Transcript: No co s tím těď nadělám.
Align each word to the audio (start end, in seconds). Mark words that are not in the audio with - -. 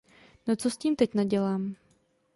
No 0.47 0.55
co 0.55 0.69
s 0.69 0.77
tím 0.77 0.95
těď 0.95 1.13
nadělám. 1.13 1.75